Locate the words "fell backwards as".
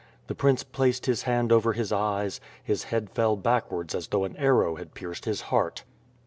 3.11-4.07